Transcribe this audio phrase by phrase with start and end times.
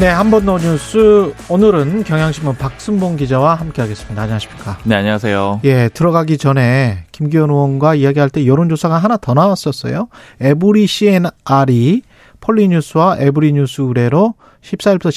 [0.00, 1.34] 네, 한 번 더 뉴스.
[1.50, 4.22] 오늘은 경향신문 박순봉 기자와 함께하겠습니다.
[4.22, 4.78] 안녕하십니까?
[4.84, 5.60] 네, 안녕하세요.
[5.64, 10.08] 예, 들어가기 전에 김기현 의원과 이야기할 때 여론조사가 하나 더 나왔었어요.
[10.40, 12.00] 에브리 CNR이
[12.40, 14.32] 폴리뉴스와 에브리뉴스 의뢰로
[14.62, 15.10] 14일부터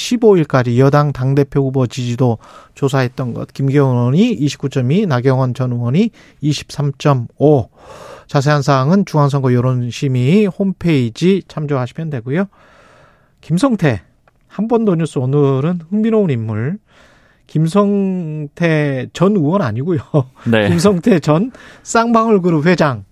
[0.46, 2.36] 15일까지 여당 당대표 후보 지지도
[2.74, 3.54] 조사했던 것.
[3.54, 6.10] 김기현 의원이 29.2, 나경원 전 의원이
[6.42, 7.68] 23.5.
[8.26, 12.44] 자세한 사항은 중앙선거 여론심의 홈페이지 참조하시면 되고요.
[13.40, 14.02] 김성태
[14.54, 16.78] 한 번 더 뉴스 오늘은 흥미로운 인물
[17.48, 19.98] 김성태 전 의원 아니고요.
[20.50, 20.68] 네.
[20.68, 21.50] 김성태 전
[21.82, 23.04] 쌍방울 그룹 회장.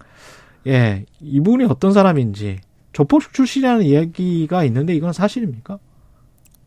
[0.68, 2.60] 예, 이분이 어떤 사람인지
[2.92, 5.78] 조폭 출신이라는 이야기가 있는데 이건 사실입니까?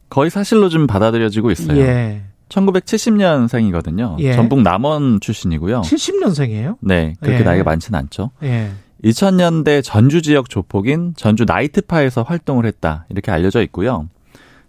[0.10, 1.78] 거의 사실로 좀 받아들여지고 있어요.
[1.80, 2.24] 예.
[2.50, 4.20] 1970년생이거든요.
[4.20, 4.34] 예.
[4.34, 5.82] 전북 남원 출신이고요.
[5.82, 6.78] 70년생이에요?
[6.82, 7.44] 네, 그렇게 예.
[7.44, 8.32] 나이가 많지는 않죠.
[8.44, 8.72] 예.
[9.04, 13.06] 2000년대 전주 지역 조폭인 전주 나이트파에서 활동을 했다.
[13.10, 14.10] 이렇게 알려져 있고요.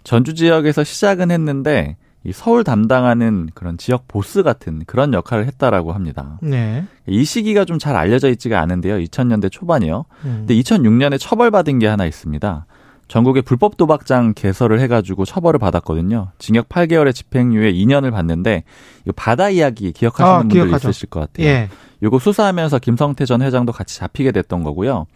[0.07, 6.39] 전주 지역에서 시작은 했는데 이 서울 담당하는 그런 지역 보스 같은 그런 역할을 했다라고 합니다.
[6.43, 6.85] 네.
[7.09, 8.99] 이 시기가 좀 잘 알려져 있지가 않은데요.
[8.99, 10.05] 2000년대 초반이요.
[10.25, 10.45] 음.
[10.47, 12.67] 근데 2006년에 처벌받은 게 하나 있습니다.
[13.09, 16.29] 전국에 불법 도박장 개설을 해가지고 처벌을 받았거든요.
[16.39, 18.63] 징역 8개월의 집행유예 2년을 받는데
[19.05, 20.89] 이거 바다 이야기 기억하시는 아, 분들 기억하죠.
[20.91, 21.47] 있으실 것 같아요.
[21.49, 21.69] 예.
[22.03, 25.07] 요거 수사하면서 김성태 전 회장도 같이 잡히게 됐던 거고요.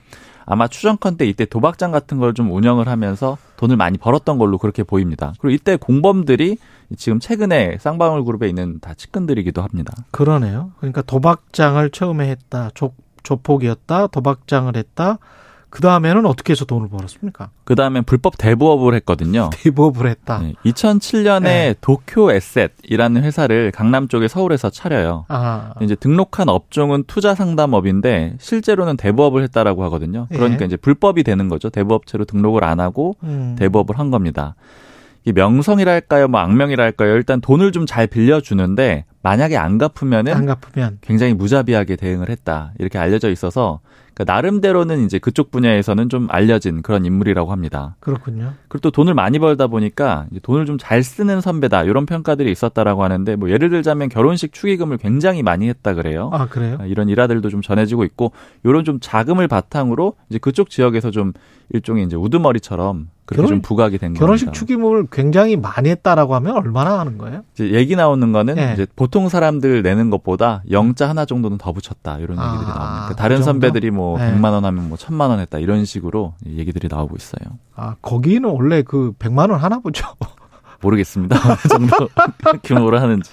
[0.47, 4.83] 아마 추정컨 때 이때 도박장 같은 걸 좀 운영을 하면서 돈을 많이 벌었던 걸로 그렇게
[4.83, 5.33] 보입니다.
[5.41, 6.59] 그리고 이때 공범들이
[6.97, 9.93] 지금 최근에 쌍방울 그룹에 있는 다 측근들이기도 합니다.
[10.13, 10.73] 그러네요.
[10.79, 12.71] 그러니까 도박장을 처음에 했다.
[12.75, 14.09] 조, 조폭이었다.
[14.09, 15.19] 도박장을 했다.
[15.71, 17.51] 그 다음에는 어떻게 해서 돈을 벌었습니까?
[17.65, 19.51] 그 다음에 불법 대부업을 했거든요.
[19.55, 20.41] 대법을 했다.
[20.41, 21.75] 네, 2007년에 네.
[21.81, 25.27] 도쿄 에셋이라는 회사를 강남 쪽에 서울에서 차려요.
[25.29, 25.75] 아.
[25.81, 30.27] 이제 등록한 업종은 투자 상담업인데 실제로는 대부업을 했다라고 하거든요.
[30.31, 30.67] 그러니까 예.
[30.67, 31.71] 이제 불법이 되는 거죠.
[31.71, 33.57] 대부업체로 등록을 안 하고 음.
[33.59, 34.57] 대부업을 한 겁니다.
[35.25, 37.15] 이 명성이랄까요, 뭐 악명이랄까요.
[37.15, 40.99] 일단 돈을 좀 잘 빌려주는데 만약에 안 갚으면은 안 갚으면.
[41.03, 43.81] 굉장히 무자비하게 대응을 했다 이렇게 알려져 있어서
[44.21, 47.97] 그러니까 나름대로는 이제 그쪽 분야에서는 좀 알려진 그런 인물이라고 합니다.
[48.01, 48.53] 그렇군요.
[48.69, 53.37] 그리고 또 돈을 많이 벌다 보니까 돈을 좀 잘 쓰는 선배다 이런 평가들이 있었다라고 하는데
[53.37, 56.31] 뭐 예를 들자면 결혼식 축의금을 굉장히 많이 했다 그래요.
[56.33, 56.79] 아, 그래요?
[56.81, 58.33] 아, 이런 일화들도 좀 전해지고 있고
[58.65, 61.33] 이런 좀 자금을 바탕으로 이제 그쪽 지역에서 좀
[61.73, 64.59] 일종의 이제 우두머리처럼 그렇게 결혼- 좀 부각이 된 결혼식 겁니다.
[64.59, 67.43] 축의금을 굉장히 많이 했다라고 하면 얼마나 하는 거예요?
[67.55, 68.73] 이제 얘기 나오는 거는 예.
[68.73, 73.07] 이제 보통 사람들 내는 것보다 영자 하나 정도는 더 붙였다 이런 아, 얘기들이 나옵니다.
[73.09, 73.45] 그 다른 정도?
[73.53, 74.33] 선배들이 뭐 네.
[74.33, 77.59] 100만 원 하면 뭐 1000만 원 했다 이런 식으로 얘기들이 나오고 있어요.
[77.75, 80.07] 아, 거기는 원래 그 100만 원 하나 보죠.
[80.83, 81.37] 모르겠습니다.
[81.49, 82.09] 어느 정도
[82.65, 83.31] 규모로 하는지.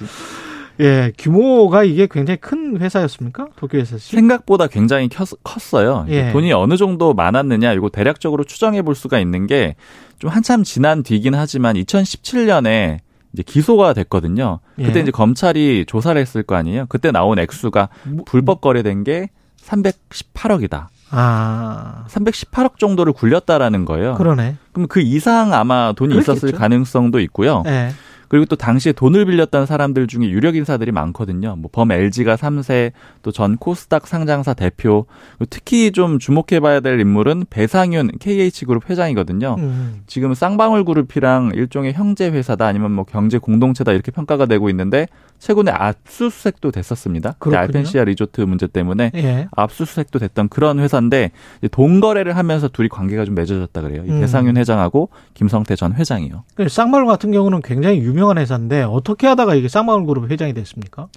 [0.80, 3.48] 예, 규모가 이게 굉장히 큰 회사였습니까?
[3.56, 6.06] 도쿄에서 생각보다 굉장히 컸, 컸어요.
[6.10, 6.32] 예.
[6.32, 9.76] 돈이 어느 정도 많았느냐, 이거 대략적으로 추정해 볼 수가 있는 게
[10.20, 12.98] 좀 한참 지난 뒤긴 하지만 2017년에
[13.34, 14.60] 이제 기소가 됐거든요.
[14.76, 15.02] 그때 예.
[15.04, 16.86] 이제 검찰이 조사를 했을 거 아니에요.
[16.90, 19.30] 그때 나온 액수가 뭐- 불법 거래된 게
[19.64, 20.88] 318억이다.
[21.10, 24.16] 아, 318억 정도를 굴렸다라는 거예요.
[24.16, 24.56] 그러네.
[24.74, 26.34] 그럼 그 이상 아마 돈이 그렇겠죠.
[26.34, 27.64] 있었을 가능성도 있고요.
[27.68, 27.92] 예.
[28.30, 31.56] 그리고 또 당시에 돈을 빌렸던 사람들 중에 유력 인사들이 많거든요.
[31.56, 32.92] 뭐 범 LG가 3세,
[33.22, 35.06] 또 전 코스닥 상장사 대표,
[35.50, 39.56] 특히 좀 주목해봐야 될 인물은 배상윤 KH그룹 회장이거든요.
[39.60, 40.02] 음.
[40.08, 45.08] 지금 쌍방울 그룹이랑 일종의 형제 회사다 아니면 뭐 경제 공동체다 이렇게 평가가 되고 있는데
[45.40, 47.36] 최근에 압수수색도 됐었습니다.
[47.40, 49.48] 알펜시아 리조트 문제 때문에 예.
[49.56, 51.32] 압수수색도 됐던 그런 회사인데
[51.72, 54.04] 돈 거래를 하면서 둘이 관계가 좀 맺어졌다 그래요.
[54.06, 54.20] 이 음.
[54.20, 56.44] 배상윤 회장하고 김성태 전 회장이요.
[56.56, 61.08] 그 쌍마을 같은 경우는 굉장히 유명한 회사인데 어떻게 하다가 이게 쌍마을 그룹 회장이 됐습니까?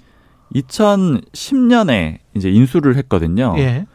[0.55, 3.55] 2010년에 이제 인수를 했거든요.
[3.57, 3.85] 예.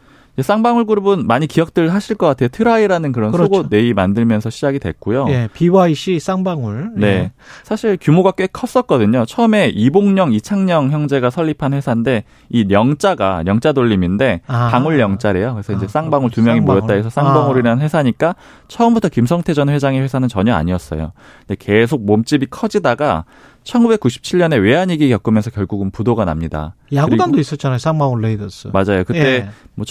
[0.43, 2.49] 쌍방울 그룹은 많이 기억들 하실 것 같아요.
[2.49, 3.53] 트라이라는 그런 그렇죠.
[3.53, 5.25] 속옷 내의 만들면서 시작이 됐고요.
[5.29, 5.49] 예.
[5.53, 6.91] BYC 쌍방울.
[6.95, 7.07] 네.
[7.07, 7.31] 예.
[7.63, 9.25] 사실 규모가 꽤 컸었거든요.
[9.25, 14.69] 처음에 이봉령, 이창령 형제가 설립한 회사인데 이 영자가 영자 돌림인데 아.
[14.71, 15.53] 방울 영자래요.
[15.53, 16.81] 그래서 이제 아, 쌍방울 두 명이 쌍방울.
[16.81, 18.35] 모였다 해서 쌍방울이라는 회사니까
[18.67, 21.13] 처음부터 김성태 전 회장의 회사는 전혀 아니었어요.
[21.47, 23.25] 근데 계속 몸집이 커지다가
[23.67, 26.75] 1997년에 외환위기 겪으면서 결국은 부도가 납니다.
[26.93, 27.77] 야구단도 있었잖아요.
[27.77, 28.69] 쌍방울 레이더스.
[28.73, 29.03] 맞아요.
[29.03, 29.49] 그때 예.
[29.75, 29.85] 뭐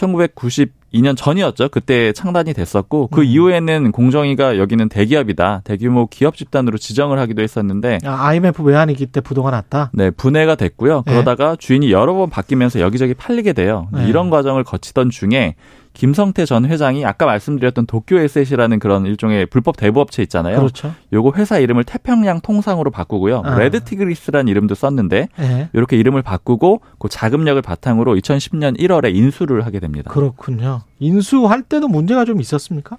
[0.95, 1.69] 2년 전이었죠.
[1.69, 3.27] 그때 창단이 됐었고 그 음.
[3.27, 5.63] 이후에는 공정위가 여기는 대기업이다.
[5.65, 9.91] 대규모 기업 집단으로 지정을 하기도 했었는데 아, IMF 외환위기 때 부도가 났다.
[9.93, 11.03] 네, 부도가 됐고요.
[11.07, 11.13] 네.
[11.13, 13.89] 그러다가 주인이 여러 번 바뀌면서 여기저기 팔리게 돼요.
[13.93, 14.09] 네.
[14.09, 15.55] 이런 과정을 거치던 중에
[15.97, 20.59] 김성태 전 회장이 아까 말씀드렸던 도쿄 에셋이라는 그런 일종의 불법 대부업체 있잖아요.
[20.59, 20.95] 그렇죠.
[21.13, 23.43] 요거 회사 이름을 태평양 통상으로 바꾸고요.
[23.45, 23.59] 아.
[23.59, 25.69] 레드 티그리스라는 이름도 썼는데 네.
[25.73, 30.11] 이렇게 이름을 바꾸고 그 자금력을 바탕으로 2010년 1월에 인수를 하게 됩니다.
[30.11, 30.83] 그렇군요.
[30.99, 32.99] 인수할 때도 문제가 좀 있었습니까?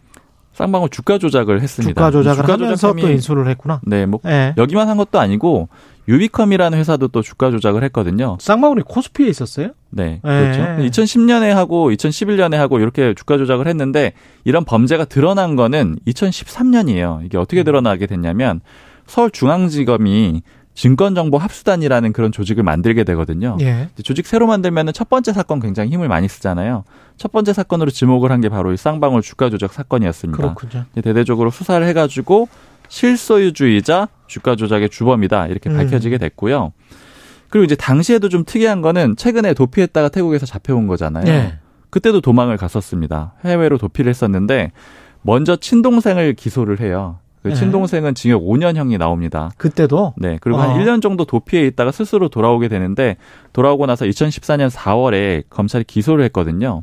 [0.57, 1.93] 쌍방울 주가 조작을 했습니다.
[1.93, 3.79] 주가 조작을 주가 하면서 또 인수를 했구나.
[3.83, 4.55] 네, 뭐 네.
[4.57, 5.69] 여기만 한 것도 아니고
[6.07, 8.37] 유비컴이라는 회사도 또 주가 조작을 했거든요.
[8.39, 9.69] 쌍방울이 코스피에 있었어요?
[9.91, 10.61] 네, 그렇죠.
[10.63, 10.89] 네.
[10.89, 14.13] 2010년에 하고 2011년에 하고 이렇게 주가 조작을 했는데
[14.45, 17.23] 이런 범죄가 드러난 거는 2013년이에요.
[17.23, 17.65] 이게 어떻게 음.
[17.65, 18.61] 드러나게 됐냐면
[19.05, 20.41] 서울중앙지검이
[20.77, 23.57] 증권정보 합수단이라는 그런 조직을 만들게 되거든요.
[23.61, 23.89] 예.
[24.03, 26.83] 조직 새로 만들면 첫 번째 사건 굉장히 힘을 많이 쓰잖아요.
[27.17, 30.37] 첫 번째 사건으로 지목을 한 게 바로 이 쌍방울 주가 조작 사건이었습니다.
[30.37, 30.85] 그렇군요.
[31.01, 32.47] 대대적으로 수사를 해가지고
[32.89, 35.77] 실소유주의자 주가 조작의 주범이다 이렇게 음.
[35.77, 36.73] 밝혀지게 됐고요.
[37.49, 41.25] 그리고 이제 당시에도 좀 특이한 거는 최근에 도피했다가 태국에서 잡혀온 거잖아요.
[41.27, 41.57] 예.
[41.89, 43.33] 그때도 도망을 갔었습니다.
[43.45, 44.71] 해외로 도피를 했었는데
[45.23, 47.17] 먼저 친동생을 기소를 해요.
[47.43, 47.55] 그 네.
[47.55, 49.51] 친동생은 징역 5년형이 나옵니다.
[49.57, 50.13] 그때도?
[50.17, 50.37] 네.
[50.41, 50.61] 그리고 어.
[50.61, 53.17] 한 1년 정도 도피해 있다가 스스로 돌아오게 되는데
[53.53, 56.81] 돌아오고 나서 2014년 4월에 검찰이 기소를 했거든요.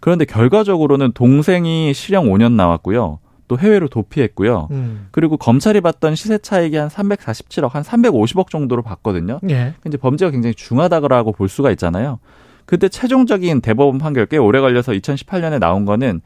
[0.00, 3.20] 그런데 결과적으로는 동생이 실형 5년 나왔고요.
[3.48, 4.68] 또 해외로 도피했고요.
[4.70, 5.08] 음.
[5.10, 9.40] 그리고 검찰이 봤던 시세 차익이 한 347억, 한 350억 정도로 봤거든요.
[9.50, 9.74] 예.
[9.86, 12.18] 이제 범죄가 굉장히 중하다고 볼 수가 있잖아요.
[12.64, 16.22] 그때 최종적인 대법원 판결 꽤 오래 걸려서 2018년에 나온 거는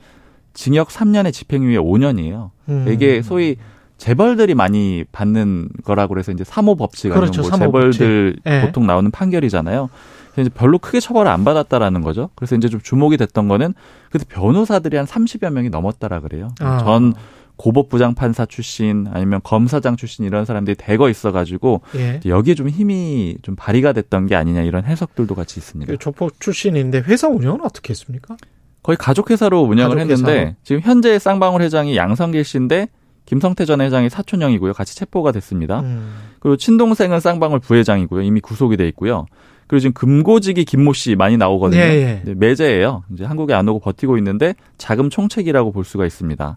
[0.56, 2.50] 징역 3년에 집행유예 5년이에요.
[2.68, 2.86] 음.
[2.88, 3.56] 이게 소위
[3.98, 8.62] 재벌들이 많이 받는 거라고 그래서 이제 사모 법칙 아니면 그렇죠, 뭐 재벌들 네.
[8.62, 9.88] 보통 나오는 판결이잖아요.
[10.32, 12.30] 그래서 이제 별로 크게 처벌을 안 받았다라는 거죠.
[12.34, 13.74] 그래서 이제 좀 주목이 됐던 거는
[14.10, 16.48] 그때 변호사들이 한 30여 명이 넘었다라 그래요.
[16.60, 16.78] 아.
[16.78, 17.14] 전
[17.56, 22.20] 고법부장 판사 출신 아니면 검사장 출신 이런 사람들이 대거 있어가지고 예.
[22.26, 25.90] 여기에 좀 힘이 좀 발휘가 됐던 게 아니냐 이런 해석들도 같이 있습니다.
[25.90, 28.36] 그 조폭 출신인데 회사 운영은 어떻게 했습니까?
[28.86, 30.30] 거의 가족 회사로 운영을 가족회사로?
[30.32, 32.86] 했는데 지금 현재 쌍방울 회장이 양성길 씨인데
[33.24, 34.74] 김성태 전 회장이 사촌형이고요.
[34.74, 35.80] 같이 체포가 됐습니다.
[35.80, 36.14] 음.
[36.38, 38.22] 그리고 친동생은 쌍방울 부회장이고요.
[38.22, 39.26] 이미 구속이 돼 있고요.
[39.66, 41.80] 그리고 지금 금고지기 김모 씨 많이 나오거든요.
[41.80, 42.34] 예, 예.
[42.34, 43.02] 매제예요.
[43.12, 46.54] 이제 한국에 안 오고 버티고 있는데 자금 총책이라고 볼 수가 있습니다.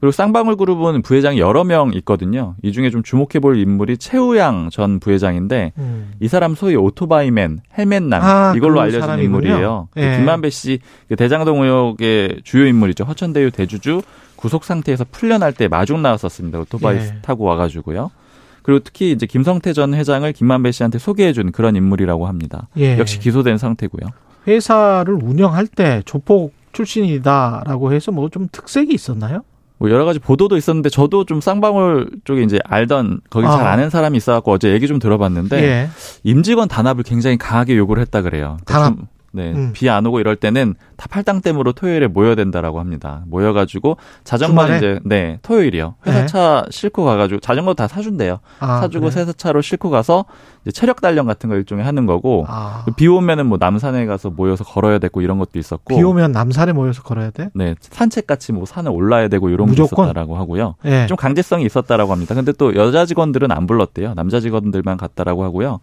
[0.00, 2.54] 그리고 쌍방울 그룹은 부회장이 여러 명 있거든요.
[2.62, 6.12] 이 중에 좀 주목해 볼 인물이 최우양 전 부회장인데 음.
[6.20, 9.24] 이 사람 소위 오토바이맨, 헬멧남 아, 이걸로 알려진 사람이군요.
[9.26, 9.88] 인물이에요.
[9.98, 10.16] 예.
[10.16, 13.04] 김만배 씨그 대장동 의혹의 주요 인물이죠.
[13.04, 14.00] 허천대유 대주주
[14.36, 16.60] 구속 상태에서 풀려날 때 마중 나왔었습니다.
[16.60, 17.14] 오토바이 예.
[17.20, 18.10] 타고 와가지고요.
[18.62, 22.68] 그리고 특히 이제 김성태 전 회장을 김만배 씨한테 소개해준 그런 인물이라고 합니다.
[22.78, 22.98] 예.
[22.98, 24.08] 역시 기소된 상태고요.
[24.46, 29.42] 회사를 운영할 때 조폭 출신이다라고 해서 뭐 좀 특색이 있었나요?
[29.80, 33.72] 뭐 여러 가지 보도도 있었는데 저도 좀 쌍방울 쪽에 이제 알던 거기 잘 아.
[33.72, 35.88] 아는 사람이 있어갖고 어제 얘기 좀 들어봤는데 예.
[36.22, 38.58] 임직원 단합을 굉장히 강하게 요구를 했다 그래요.
[38.66, 38.94] 단합.
[39.32, 39.52] 네.
[39.52, 39.70] 음.
[39.72, 43.22] 비안 오고 이럴 때는 다 팔당댐으로 토요일에 모여야 된다라고 합니다.
[43.26, 45.94] 모여가지고 자전거 이제 네 토요일이요.
[46.06, 46.26] 회사 네.
[46.26, 48.40] 차 싣고 가가지고 자전거 다 사준대요.
[48.58, 49.20] 아, 사주고 그래?
[49.20, 50.24] 회사 차로 싣고 가서
[50.62, 52.84] 이제 체력 단련 같은 거 일종의 하는 거고 아.
[52.96, 57.02] 비 오면은 뭐 남산에 가서 모여서 걸어야 되고 이런 것도 있었고 비 오면 남산에 모여서
[57.02, 57.50] 걸어야 돼?
[57.54, 60.74] 네 산책 같이 뭐 산에 올라야 되고 이런 게 있었다라고 하고요.
[60.82, 61.06] 네.
[61.06, 62.34] 좀 강제성이 있었다라고 합니다.
[62.34, 64.14] 근데 또 여자 직원들은 안 불렀대요.
[64.14, 65.80] 남자 직원들만 갔다라고 하고요.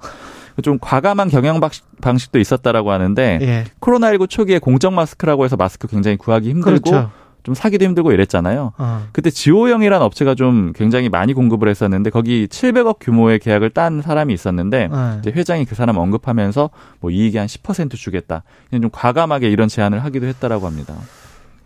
[0.63, 3.63] 좀 과감한 경영 방식, 도 있었다라고 하는데 예.
[3.79, 7.11] 코로나19 초기에 공적 마스크라고 해서 마스크 굉장히 구하기 힘들고 그렇죠.
[7.47, 8.73] 좀 사기도 힘들고 이랬잖아요.
[8.77, 9.07] 어.
[9.13, 14.89] 그때 지호영이라는 업체가 좀 굉장히 많이 공급을 했었는데 거기 700억 규모의 계약을 딴 사람이 있었는데
[14.91, 15.17] 어.
[15.21, 18.43] 이제 회장이 그 사람 언급하면서 뭐 이익이 한 10% 주겠다.
[18.69, 20.93] 그냥 좀 과감하게 이런 제안을 하기도 했다라고 합니다.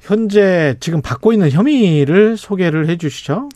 [0.02, 3.50] 현재 지금 받고 있는 혐의를 소개를 해 주시죠.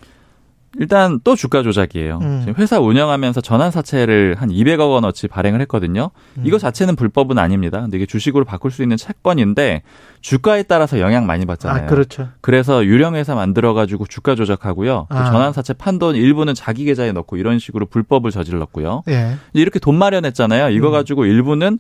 [0.79, 2.19] 일단 또 주가 조작이에요.
[2.21, 2.53] 음.
[2.57, 6.11] 회사 운영하면서 전환 사채를 한 200억 원어치 발행을 했거든요.
[6.37, 6.43] 음.
[6.45, 7.81] 이거 자체는 불법은 아닙니다.
[7.81, 9.83] 근데 이게 주식으로 바꿀 수 있는 채권인데
[10.21, 11.83] 주가에 따라서 영향 많이 받잖아요.
[11.83, 12.29] 아, 그렇죠.
[12.41, 15.07] 그래서 유령 회사 만들어 가지고 주가 조작하고요.
[15.09, 15.25] 아.
[15.25, 19.03] 전환 사채 판돈 일부는 자기 계좌에 넣고 이런 식으로 불법을 저질렀고요.
[19.09, 19.35] 예.
[19.53, 20.69] 이렇게 돈 마련했잖아요.
[20.69, 20.91] 이거 음.
[20.91, 21.79] 가지고 일부는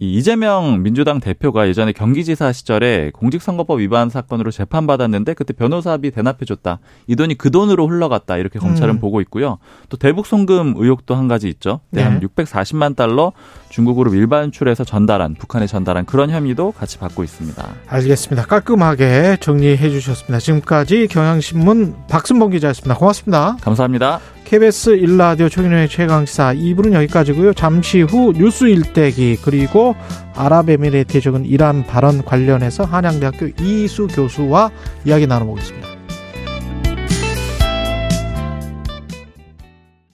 [0.00, 6.78] 이 이재명 민주당 대표가 예전에 경기지사 시절에 공직선거법 위반 사건으로 재판받았는데 그때 변호사비 대납해줬다.
[7.06, 8.38] 이 돈이 그 돈으로 흘러갔다.
[8.38, 9.00] 이렇게 검찰은 음.
[9.00, 9.58] 보고 있고요.
[9.88, 11.80] 또 대북 송금 의혹도 한 가지 있죠.
[11.90, 12.02] 네.
[12.02, 13.32] 한 640만 달러
[13.68, 17.68] 중국으로 일반출해서 전달한 북한에 전달한 그런 혐의도 같이 받고 있습니다.
[17.88, 18.46] 알겠습니다.
[18.46, 20.38] 깔끔하게 정리해 주셨습니다.
[20.38, 22.96] 지금까지 경향신문 박순봉 기자였습니다.
[22.96, 23.56] 고맙습니다.
[23.60, 24.20] 감사합니다.
[24.52, 27.54] KBS 일라디오 최경영의 최강시사 2부는 여기까지고요.
[27.54, 29.96] 잠시 후 뉴스 일대기 그리고 그리고
[30.36, 34.70] 아랍에미레이트의 적은 이란 발언 관련해서 한양대학교 이수 교수와
[35.04, 36.01] 이야기 나눠보겠습니다.